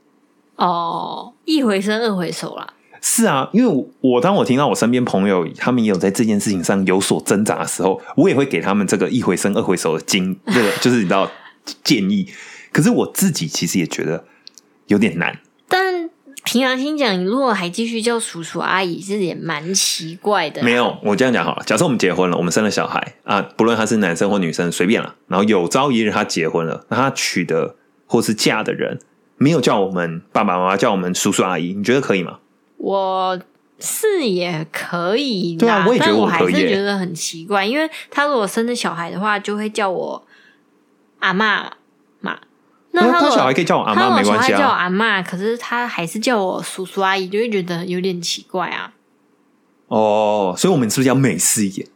[0.57, 2.75] 哦，一回生二回熟啦。
[3.01, 11.31] 是啊，因为我我当我听到我身边朋友他们也有在这件事情上有所挣扎的时候，我也会给他们这个一回生二回熟的经，这个就是你知道
[11.85, 12.29] 建议。
[12.73, 14.25] 可是我自己其实也觉得
[14.89, 15.39] 有点难。
[15.69, 16.11] 但
[16.45, 20.63] 平常心讲，你如果还继续叫叔叔阿姨，这也蛮奇怪的。
[20.63, 21.63] 没有，我这样讲好了。
[21.67, 25.15] 假设我们结婚了，我们生了小孩啊，不论他是男生或女生，随便了。
[25.27, 28.99] 然后有朝一日他结婚了，那他娶的或是嫁的人
[29.37, 32.39] 没有叫我们爸爸妈妈，叫我们叔叔阿姨，你觉得可以吗？
[32.79, 33.39] 我
[33.79, 40.27] 是也可以啦，对啊我也觉得但我还是觉得很奇怪，因为他如果生了小孩的话，就会叫我
[41.21, 41.71] 阿妈
[42.21, 42.39] 嘛。
[42.93, 44.85] 那那他他小孩可以叫我阿妈没关系小孩叫我啊。
[44.85, 48.93] 阿妈，可是他还是叫我叔叔阿姨，就会觉得有点奇怪啊。
[49.89, 51.87] 哦，所以我们是不是要美式一点？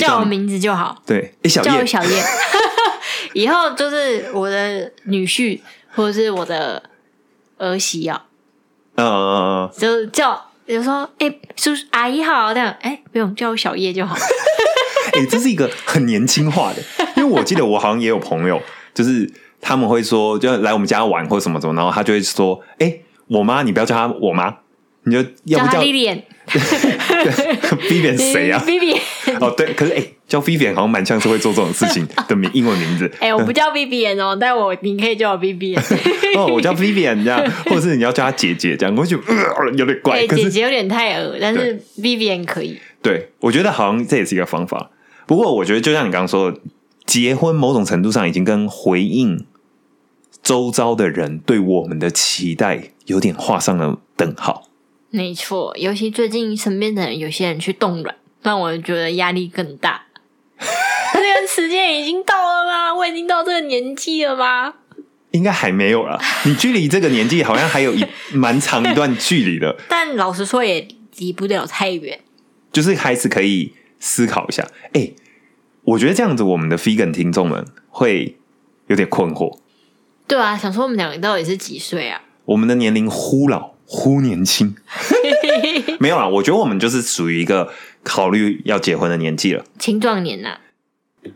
[0.00, 2.22] 叫我名字就好，对，哎，小叶，叫我小叶。
[3.32, 5.60] 以后就是我的女婿
[5.94, 6.82] 或者是我的
[7.58, 8.24] 儿媳啊，
[9.02, 10.40] 呃，就叫。
[10.66, 14.14] 有时候，哎、叔叔阿姨好，这样，哎、不用叫我小叶就好。
[15.16, 16.82] 哎，这是一个很年轻化的，
[17.16, 18.60] 因为我记得我好像也有朋友，
[18.92, 19.32] 就是
[19.62, 24.54] 他们会说，就来我们家玩或什么什么，然后他就会说：“哎、我妈，你不要叫她我妈，
[25.04, 29.00] 你就要叫他不叫 Lilian，Vivian 谁啊？？Vivian，
[29.40, 33.10] 哦，对，可是哎、叫 Vivian 好像蛮像是会做这种事情 的名英文名字。
[33.20, 35.80] 哎，我不叫 Vivian 哦，但我你可以叫我 Vivian。
[36.36, 40.26] 哦，我叫 Vivian 这样，或者是你要叫她姐姐这样，我就觉得、呃、有点怪。
[40.26, 42.78] 姐姐有点太恶，但是 Vivian 可以。
[43.02, 44.90] 对，我觉得好像这也是一个方法。
[45.26, 46.58] 不过，我觉得就像你刚刚说的，
[47.06, 49.46] 结婚某种程度上已经跟回应
[50.42, 54.64] 周遭的人对我们的期待有点画上了等号。
[55.10, 60.02] 没错，尤其最近身边的人，有些人去冻卵，让我觉得压力更大。
[61.12, 62.94] 这个时间已经到了吗？
[62.94, 64.74] 我已经到这个年纪了吗？
[65.32, 72.20] 应该还没有啦，你距离这个年纪好像还有一 蛮长一段距离的，但老实说，也离不了太远。
[72.72, 74.66] 就是还是可以思考一下。
[74.92, 75.10] 哎、
[75.82, 78.38] 我觉得这样子，我们的 vegan 听众们会
[78.86, 79.58] 有点困惑。
[80.26, 82.22] 对啊，想说我们两个到底是几岁啊？
[82.46, 84.74] 我们的年龄忽老忽年轻，
[86.00, 86.26] 没有啦。
[86.26, 87.70] 我觉得我们就是属于一个
[88.02, 89.64] 考虑要结婚的年纪了。
[89.78, 90.58] 青壮年呐、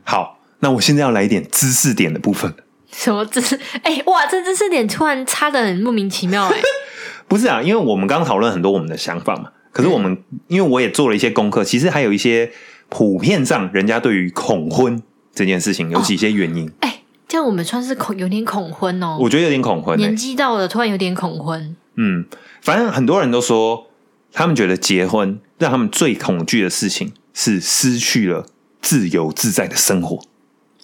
[0.05, 2.55] 好，那我现在要来一点知识点的部分。
[2.91, 3.59] 什么知识？
[3.83, 6.61] 哎、哇，这知识点突然差的很莫名其妙哎、
[7.27, 9.51] 不是啊，因为我们刚刚讨论很多我们的想法嘛。
[9.73, 12.53] 可是我们，因为我也做了一些功课，其实还有一些
[12.91, 19.17] 普遍上人家对于恐婚这件事情有几些原因，哎、这样我们算是恐有点恐婚哦。
[19.19, 20.15] 我觉得有点恐婚、欸年。
[20.15, 21.75] 纪到了，突然有点恐婚。
[21.97, 22.27] 嗯，
[22.61, 23.87] 反正很多人都说，
[24.33, 28.47] 他们觉得结婚让他们最恐惧的事情是失去了
[28.81, 30.25] 自由自在的生活。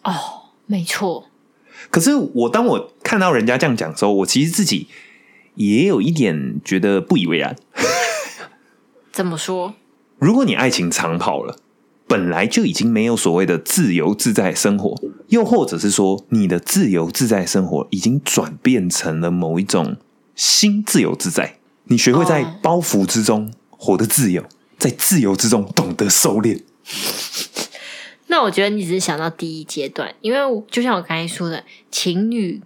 [0.04, 1.26] 哦，没错，
[1.90, 4.88] 可是我当我看到人家这样讲的时候，我其实自己
[5.54, 7.56] 也有一点觉得不以为然。
[9.10, 9.74] 怎么说？
[10.18, 11.56] 如果你爱情长跑了，
[12.06, 19.96] 本来就已经没有所谓的自由自在生活，又或者是说你的自由自在生活已经转变成了某一种
[20.34, 21.58] 新自由自在，
[21.88, 24.44] 你学会在哦包袱之中活得自由，
[24.78, 26.62] 在自由之中懂得收敛。
[28.28, 30.38] 那我觉得你只是想到第一阶段，因为
[30.70, 32.60] 就像我刚才说的，情侣、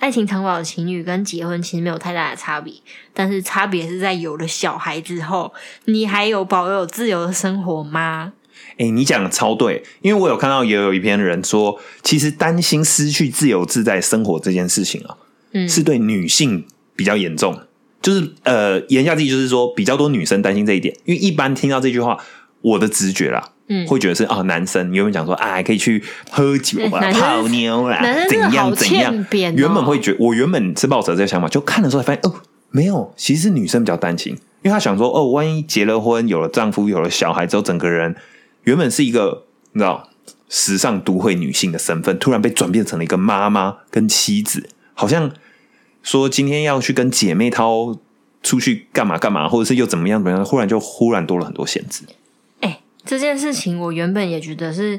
[0.00, 2.74] 爱情长跑的情侣跟结婚其实没有太大的差别，
[3.14, 5.52] 但是差别是在有了小孩之后，
[5.84, 8.32] 你还有保有自由的生活吗？
[8.78, 15.16] 哎、你讲的超对，因为我有看到也有一篇人说，其实担心失去自由自在生活这件事情啊，
[15.52, 17.60] 嗯是对女性比较严重，
[18.02, 22.18] 就是呃，言下之意就是说，比较多女生担心这一点，因为一般听到这句话，
[22.62, 23.86] 我的直觉啦，嗯。
[23.86, 29.14] 会觉得是啊，男生原本讲说啊，还可以去喝酒啊、 男生泡妞啦，怎样怎样。
[29.14, 34.32] 哦，原本会觉我原本是抱着这个想法，就看的时候才发现，哦，没有，其实女生比较担心，
[34.62, 38.16] 因为她想说，哦，万一结了婚，有了丈夫，有了小孩之后，整个人
[38.64, 40.08] 原本是一个你知道
[40.48, 45.30] 时尚都会女性的身份，突然被转变成了一个妈妈跟妻子，好像
[46.02, 47.96] 说今天要去跟姐妹淘
[48.42, 52.04] 出去干嘛干嘛，或者是又怎么样怎么样，忽然就忽然多了很多限制。
[52.60, 54.98] 哎、这件事情我原本也觉得是，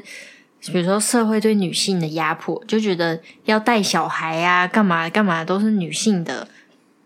[0.72, 6.46] 比如说社会对女性的压迫，就觉得要带小孩啊，干嘛干嘛都是女性的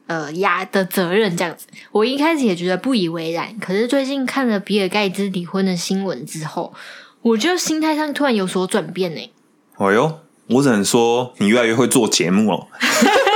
[0.06, 1.66] 呃压的责任这样子。
[1.92, 6.74] 我一开始也觉得不以为然，可是最近看了比尔盖茨离婚的新闻之后，
[7.22, 9.30] 我就心态上突然有所转变呢、
[9.78, 12.68] 哎呦，我只能说你越来越会做节目哦，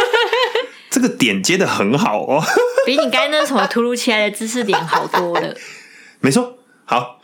[0.91, 2.43] 这个点接的很好哦。
[2.85, 5.55] 比你刚才那什么突如其来的知识点好多了。
[6.21, 7.21] 没错，好，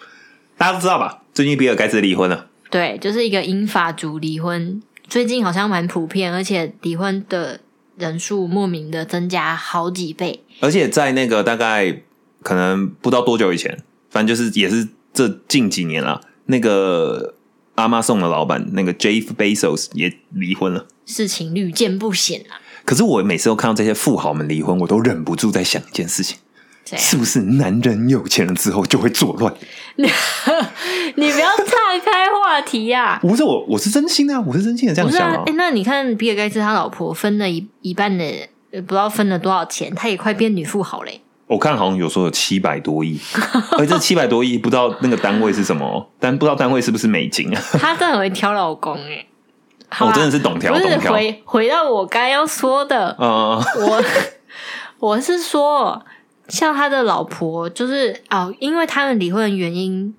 [0.57, 1.23] 大家都知道吧？
[1.35, 7.61] 最近比尔盖茨离婚了，对，就是一个英法族离婚，最近好像蛮普遍，而且离婚的
[7.99, 10.43] 人数莫名的增加好几倍。
[10.61, 12.03] 而且在那个大概
[12.43, 17.35] 可能不知道多久以前，反正就是也是这近几年啦，那个
[17.75, 20.87] 阿妈送的老板那个 Jeff Bezos 也离婚了。
[21.05, 22.57] 事情屡见不鲜啊！
[22.87, 26.39] 可是我每次都看到这些富豪们离婚，我都忍不住在想一件事情：
[26.97, 29.53] 是不是男人有钱了之后就会作乱？
[31.17, 38.25] 你不要岔开话题呀、 不是我，我是真心的啊，我是真心的这样想哎、那你看比尔盖茨他老婆分了一一半的，
[38.71, 41.21] 呃不知道分了多少钱，他也快变女富豪嘞。
[41.49, 43.19] 我看好像有说有七百多亿，
[43.79, 47.63] 而 这七百多亿不知道那个单位是什么哦，但不知道单位是不是美金啊？
[47.75, 49.36] 他真的很会挑老公哎、好
[50.01, 50.99] 我、吧真的是懂条不是。
[50.99, 54.05] 回回到我刚要说的，嗯，我
[54.99, 56.05] 我是说，
[56.49, 60.15] 像他的老婆，就是哦，因为他们离婚的原因，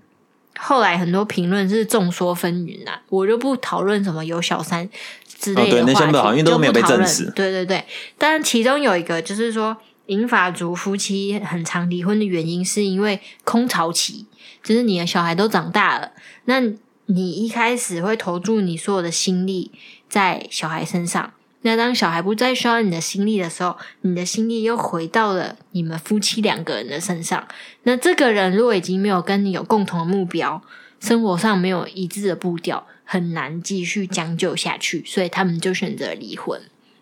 [0.57, 4.89] 后来很多评论是众说纷纭啊，我就不讨论什么有小三
[5.27, 7.31] 之类的话题，那些不好因为都就没有被证实。
[7.35, 7.83] 对对对，
[8.17, 9.75] 但其中有一个就是说，
[10.07, 14.25] 银发族夫妻很常离婚的原因，是因为空巢期，
[14.63, 16.11] 就是你的小孩都长大了，
[16.45, 16.61] 那
[17.07, 19.71] 你一开始会投注你所有的心力
[20.07, 27.47] 在小孩身上，那当小孩不再需要你的心力的时候，你的心力又回到了你们夫妻两个人的身上。
[27.83, 30.61] 那这个人如果已经没有跟你有共同的目标，
[30.99, 36.61] 生活上没有一致的步调，很难继续将就下去，所以他们就选择离婚。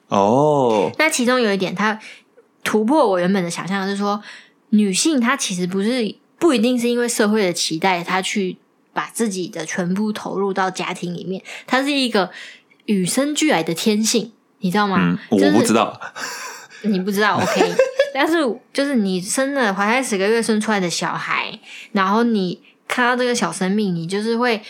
[0.09, 1.99] 哦，那其中有一点，他
[2.63, 4.21] 突破我原本的想象是说，
[4.69, 8.57] 女性她其实不是不一定是因为社会的期待，她去
[8.95, 12.31] 把自己的全部投入到家庭里面，它是一个
[12.85, 14.97] 与生俱来的天性，你知道吗？
[14.97, 15.99] 嗯，我不知道，
[16.83, 17.75] 你不知道，OK？
[18.15, 18.37] 但是
[18.71, 21.59] 就是你生了怀胎十个月生出来的小孩，
[21.91, 24.61] 然后你看到这个小生命，你就是会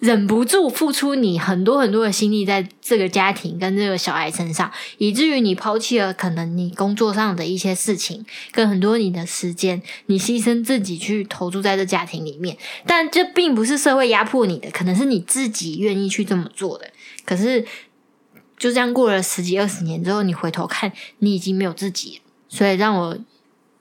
[0.00, 12.58] 忍不住付出你很多很多的心力在这个家庭跟这个小孩身上，以至于你抛弃了可能你工作上的一些事情，跟很多你的时间，你牺牲自己去投注在这家庭里面。
[12.86, 16.90] 但这并不是社会压迫你的，可能是你自己愿意去这么做的。
[17.24, 17.64] 可是
[18.58, 23.16] 就这样过了十几二十年之后，你回头看，你已经没有自己了，所以让我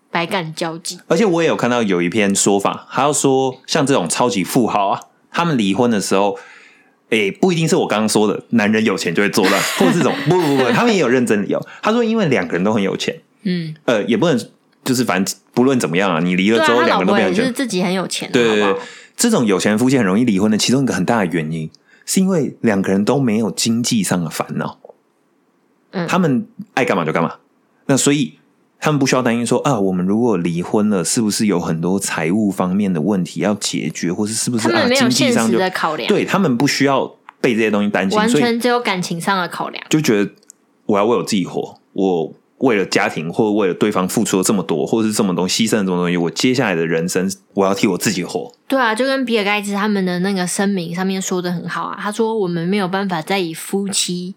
[0.10, 1.00] 百感交集。
[1.08, 5.02] 而且我也有看到有一篇说法，还要说像这种超级富豪啊，
[5.34, 6.38] 他们离婚的时候，
[7.10, 10.14] 诶、不一定是我刚刚说的男人有钱就会作乱， 或者这种。
[10.30, 11.62] 不不不， 他们也有认真理由。
[11.82, 14.40] 他说，因为两个人都很有钱，嗯，呃，也不能
[14.86, 18.86] 就是反正不论怎么样啊，你离了之后两个人都没有钱，就是自己很有钱的，对对对好不好，
[19.18, 21.70] 这种有钱夫妻很容易离婚的其中一个很大的原因，
[22.06, 24.80] 是因为两个人都没有经济上的烦恼，
[25.92, 26.08] 嗯。
[26.08, 27.36] 他们爱干嘛就干嘛，
[27.86, 28.40] 那所以
[28.84, 39.82] 他们不需要担心说啊，我们如果离婚了，是不是有很多财务方面的问题要解决，或是是不是啊经济上就的考量，对他们不需要被这些东西担心，完全只有感情上的考量。
[39.90, 40.30] 就觉得
[40.86, 48.52] 我要为我自己活，我为了家庭或者为了对方付出了这么多，或者是这么多牺牲了这么多东西，我接下来的人生我要替我自己活。
[48.68, 54.36] 对啊，就跟比尔盖茨他们的那个声明上面说的很好啊，他说我们没有办法再以夫妻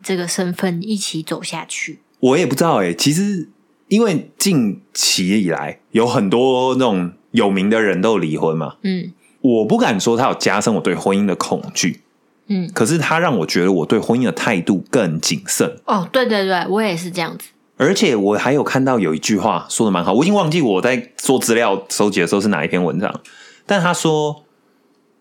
[0.00, 1.98] 这个身份一起走下去。
[2.20, 3.48] 我也不知道哎、其实
[3.88, 12.00] 因为近期以来有很多那种有名的人都有离婚嘛，嗯我不敢说他有加深我对婚姻的恐惧，
[12.48, 15.78] 嗯，可是他让我觉得我对婚姻的态度更谨慎。
[15.86, 17.48] 哦，对对对，我也是这样子。
[17.76, 23.20] 而且我还有看到有一句话说的蛮好，我已经忘记我在做资料收集的时候是哪一篇文章，
[23.64, 24.44] 但他说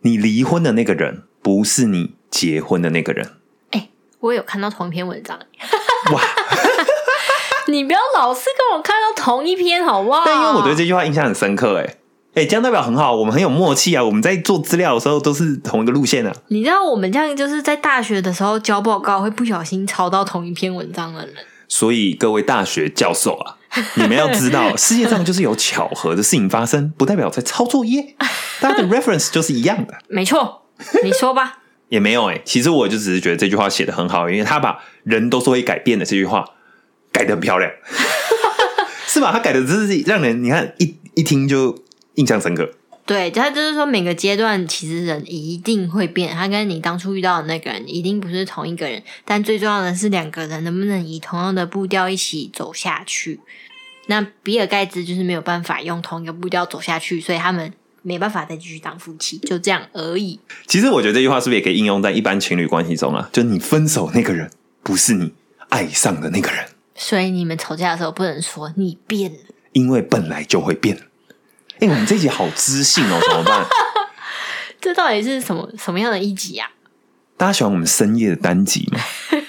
[0.02, 3.34] 你离婚的那个人不是你结婚的那个人。
[3.70, 5.38] 哎我有看到同一篇文章，
[6.12, 6.22] 哇！
[7.68, 10.24] 你不要老是跟我看到同一篇好不好？
[10.26, 11.96] 但因为我对这句话印象很深刻、哎
[12.36, 14.04] 哎，这样代表很好，我们很有默契啊！
[14.04, 16.32] 我们在做资料的时候都是同一个路线啊。
[16.50, 21.34] 你知道我们这样就是在大学的时候交报告会不小心抄到同一篇文章的人，
[21.68, 23.58] 所以各位大学教授啊，
[23.98, 28.16] 你们要知道， 世界上就是有巧合的事情发生，不代表在抄作业，
[28.60, 29.96] 大家的 reference 就是一样的。
[30.08, 30.62] 没错，
[31.04, 31.60] 你说吧。
[31.90, 36.46] 也没有哎、其实我就只是觉得这句话写的很好，因为他把人都是会改变的这句话
[37.18, 37.72] 改的很漂亮，
[39.08, 39.32] 是吧？
[39.32, 42.70] 他改的真是让人你看一一听就印象深刻。
[43.08, 53.40] 对，他就是说每个阶段其实人一定会变，他跟你当初遇到的那个人一定不是同一个人，但最重要的是两个人能不能以同样的步调一起走下去。
[54.08, 60.40] 那比尔盖茨就是没有办法用同一个步调走下去，所以他们没办法再继续当夫妻，就这样而已。
[60.68, 63.30] 其实我觉得这句话是不是也可以应用在一般情侣关系中啊？
[63.34, 64.52] 就你分手那个人
[64.84, 65.34] 不是你
[65.70, 66.66] 爱上的那个人，
[66.98, 69.38] 所以你们吵架的时候不能说你变了，
[69.72, 70.98] 因为本来就会变。
[71.80, 73.66] 哎、我们这一集好知性哦， 怎么办？
[74.82, 76.72] 这到底是什么什么样的一集啊？
[77.38, 79.00] 大家喜欢我们深夜的单集吗？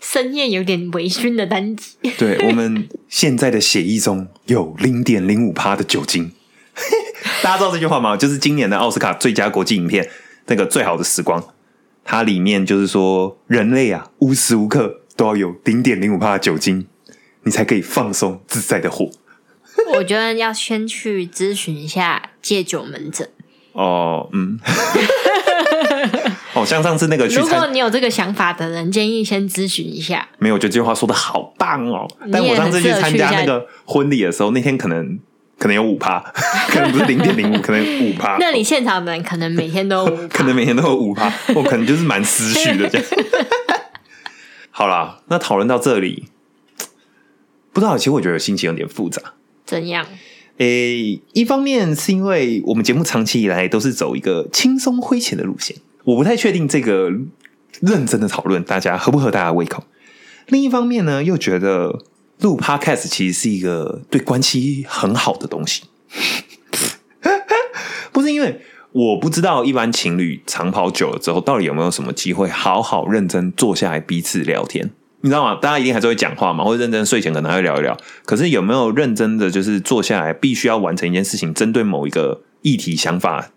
[0.00, 6.32] 深夜有点微醺的单集，对我们现在的血液中有零点零五趴的酒精。
[7.42, 8.16] 大家知道这句话吗？
[8.16, 10.10] 就是今年的奥斯卡最佳国际影片
[10.46, 11.40] 那个《最好的时光》，
[12.04, 16.86] 它里面就是说，人类啊，无时无刻都要有零点零五帕的酒精，
[17.42, 19.10] 你才可以放松自在的活。
[19.92, 23.28] 我觉得要先去咨询一下戒酒门诊。
[23.72, 24.58] 哦，嗯，
[26.56, 30.26] 哦，像上次那个去如果，你有这个想法的人，建议先咨询一下。
[30.38, 32.08] 没有，我觉得这句话说的好棒哦。
[32.32, 35.18] 但我上次去参加那个婚礼的时候，那天可能
[35.58, 36.18] 可能有五趴，
[36.72, 38.38] 可能不是零点零五，可能五趴。
[38.40, 43.06] 那你现场的人可能每天都无可能每天都有五趴，我可能就是蛮思绪的这样。
[44.80, 46.24] 好啦，那讨论到这里，
[47.70, 49.34] 不知道，其实我觉得心情有点复杂。
[49.66, 50.06] 怎样？
[50.56, 57.10] 诶、一方面是因为我们节目长期以来都是走一个轻松诙谐的路线，我不太确定这个
[57.82, 59.84] 认真的讨论大家合不合大家胃口。
[60.46, 62.02] 另一方面呢，又觉得
[62.38, 65.82] 录 podcast 其实是一个对关系很好的东西，
[68.12, 68.62] 不是因为
[68.92, 74.90] 我不知道一般情侣长跑久了之后，到底有没有什么机会好好认真坐下来彼此聊天？
[75.20, 75.58] 你知道吗？
[75.60, 77.96] 大家一定还是会讲话嘛， 或者认真睡前可能还会聊一聊。
[78.24, 83.50] 可是有没有认真的就是坐下来，必须要完成一件事情，针对某一个议题想法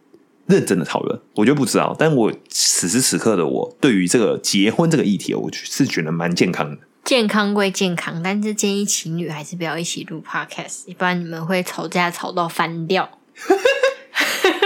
[0.45, 1.19] 认真的讨论？
[1.35, 1.95] 我就不知道。
[1.97, 6.77] 但我此时此刻的我，对于这个结婚这个议题，我是觉得蛮健康的。
[7.05, 13.09] 健康归健康，但是建议情侣还是不要一起录 podcast，不然你们会吵架吵到翻掉。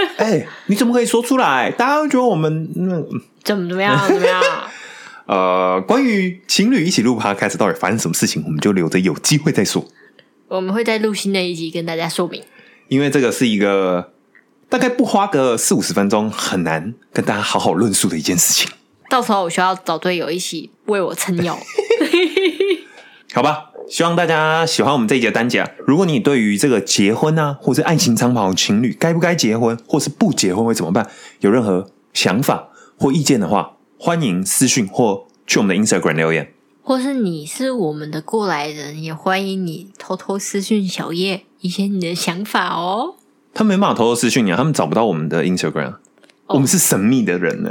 [0.18, 1.70] 哎、你怎么可以说出来？
[1.70, 3.00] 大家会觉得我们那、
[3.44, 3.98] 怎么怎么样？
[4.08, 4.42] 怎么样？
[5.26, 9.86] 呃，关于情侣一起录 podcast 到底发生什么事情，我们就留着有机会再说。
[10.48, 12.42] 我们会在录新的一集跟大家说明。
[12.88, 14.12] 因为这个是一个
[14.70, 18.70] 大概不花个四五十分钟很难跟大家好好论述的一件事情，
[19.10, 21.58] 到时候我需要找队友一起为我撑腰。
[23.34, 23.70] 好吧？
[23.90, 25.66] 希望大家喜欢我们这一节单讲。
[25.86, 31.08] 如果你对于这个结婚啊，或是爱情长跑情侣该不该结婚，或是不结婚会怎么办，
[31.40, 32.68] 有任何想法
[32.98, 36.52] 或意见的话，欢迎私讯或去我们的 Instagram 留言。
[36.82, 43.14] 或是你是我们的过来人，也欢迎你偷偷私讯小叶一些你的想法哦。
[43.54, 45.94] 他们没办法偷偷私讯你啊，他们找不到我们的 Instagram，、
[46.48, 47.70] 我们是神秘的人呢。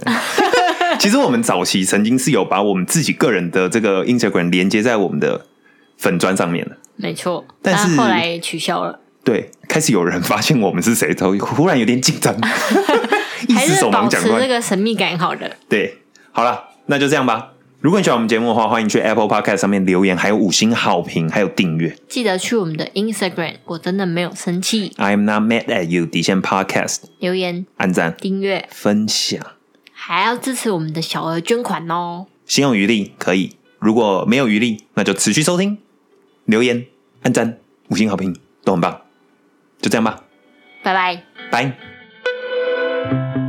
[1.00, 5.46] 其实我们早期曾经是有把我们自己个人的这个 Instagram 连接在我们的
[5.98, 6.78] 粉砖上面的。
[6.96, 12.36] 没错，但是后来取消了，对，开始有人发现我们是谁之后，忽然有点紧张，
[13.48, 14.48] 一还时手是保持忙脚乱这。
[14.48, 15.56] 个神秘感好的。
[15.70, 16.00] 对，
[16.32, 17.54] 好了，那就这样吧。
[17.80, 21.96] 如果你喜欢我们节目的话，欢迎去 Apple Podcast 上面留言，还有五星好评，还有订阅。
[22.10, 24.92] 记得去我们的 Instagram，我真的没有生气。
[24.98, 29.40] I'm not mad at you 底线 Podcast，留言、按赞、订阅，分享，
[29.94, 32.26] 还要支持我们的小额捐款哦。
[32.48, 35.78] 心有余力可以，如果没有余力，那就持续收听、
[36.48, 36.86] 留言
[37.22, 39.02] 按赞五星好评都很棒。
[39.80, 40.24] 就这样吧。
[40.84, 41.24] 拜拜。
[41.52, 43.47] 拜。